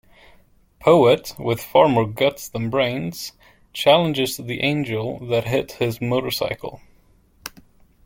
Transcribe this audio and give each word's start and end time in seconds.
Poet, 0.79 1.35
with 1.37 1.61
far 1.61 1.87
more 1.87 2.07
guts 2.07 2.49
than 2.49 2.71
brains, 2.71 3.33
challenges 3.71 4.35
the 4.35 4.61
Angel 4.63 5.19
that 5.27 5.45
hit 5.45 5.73
his 5.73 6.01
motorcycle. 6.01 6.81